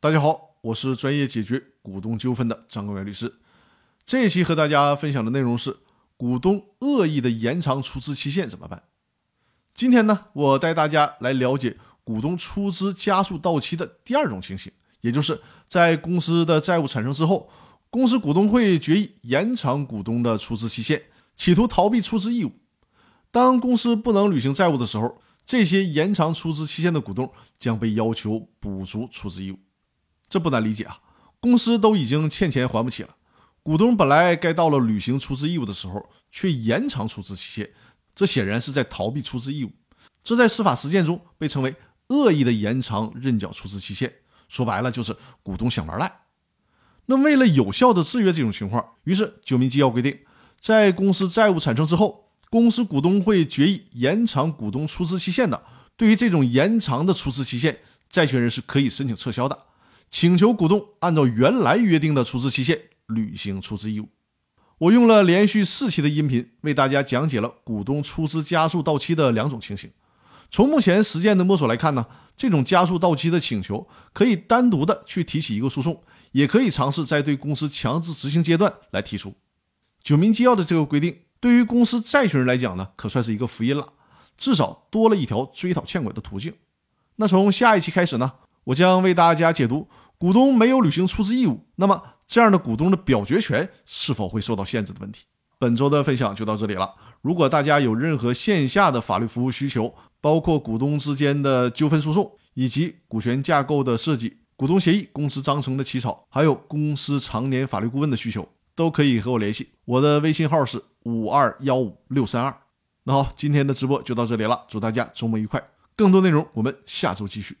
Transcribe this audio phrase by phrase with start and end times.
[0.00, 3.40] 大家好，我是专业解决股东纠纷的张国元律师。
[4.06, 5.76] 这一期和大家分享的内容是
[6.16, 8.84] 股东恶意的延长出资期限怎么办？
[9.74, 17.50] 今天呢，我带大家来了解股东出资加速到期的第二种情形，也就是在公司的债务产生之后，
[17.90, 21.02] 公司股东会决议延长股东的出资期限，
[21.34, 22.52] 企图逃避出资义务。
[23.32, 29.58] 当公司不能履行债务的时候，这些延长出资期限的股东将被要求补足出资义务。
[30.28, 31.00] 这不难理解啊，
[31.40, 33.16] 公司都已经欠钱还不起了，
[33.62, 37.70] 股东本来该到了履行出资义务的时候，却延长出资期限，
[38.14, 39.70] 这显然是在逃避出资义务。
[40.22, 41.74] 这在司法实践中被称为
[42.08, 44.12] 恶意的延长认缴出资期限，
[44.48, 46.20] 说白了就是股东想玩赖。
[47.06, 50.18] 那为了有效的制约这种情况，于是《九民纪要》规定，
[50.60, 55.62] 在公司债务产生之后，公司股东会决议延长股东出资期限的，
[55.96, 57.78] 对于这种延长的出资期限，
[58.10, 59.58] 债权人是可以申请撤销的。
[60.10, 64.08] 请求股东按照原来约定的出资期限履行出资义务。
[64.78, 69.90] 我用了连续四期的音频为大家讲解了股东出资加速到期的两种情形。
[70.50, 76.02] 从目前实践的摸索来看呢，这种加速到期的请求可以单独的去提起一个诉讼，
[76.32, 79.34] 也可以尝试在对公司强制执行阶段来提出。
[80.02, 83.86] 九民纪要的这个规定，对于公司债权人来讲呢，可算是一个福音了，
[84.38, 86.54] 至少多了一条追讨欠款的途径。
[87.16, 88.32] 那从下一期开始呢？
[88.64, 89.88] 我将为大家解读
[90.18, 95.24] 股东没有履行出资义务，那么这样的股东的表决权是否会受到限制的问题。
[95.60, 96.92] 本周的分享就到这里了。
[97.22, 109.70] 如果大家有任何线下的法律服务需求，包括股东之间的纠纷诉讼，以及股权架构的设计、股东协议、公司章程的起草，还有公司常年法律顾问的需求，都可以和我联系。
[109.84, 112.56] 我的微信号是五二幺五六三二。
[113.04, 115.62] 那好，今天的直播就到这里了，祝大家周末愉快。
[115.96, 117.56] 更多内容我们下周继续。